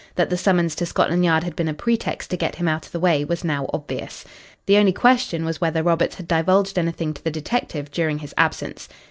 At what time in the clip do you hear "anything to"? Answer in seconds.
6.79-7.23